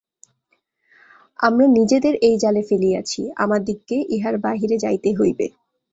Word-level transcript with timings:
আমরা 1.39 1.65
নিজেদের 1.77 2.13
এই 2.21 2.35
জালে 2.37 2.61
ফেলিয়াছি, 2.69 3.21
আমাদিগকে 3.37 3.97
ইহার 4.15 4.35
বাহিরে 4.37 4.77
যাইতে 4.77 5.09
হইবে। 5.19 5.45